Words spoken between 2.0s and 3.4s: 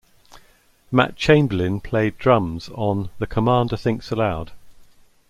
drums on "The